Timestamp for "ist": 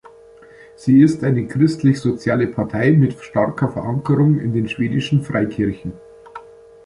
1.03-1.23